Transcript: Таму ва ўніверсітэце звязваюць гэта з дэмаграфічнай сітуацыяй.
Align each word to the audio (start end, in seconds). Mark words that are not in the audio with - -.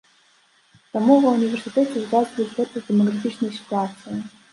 Таму 0.93 1.17
ва 1.25 1.33
ўніверсітэце 1.35 1.97
звязваюць 2.05 2.47
гэта 2.55 2.75
з 2.79 2.85
дэмаграфічнай 2.87 3.53
сітуацыяй. 3.59 4.19